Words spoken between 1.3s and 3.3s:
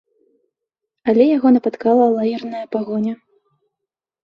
яго напаткала лагерная пагоня.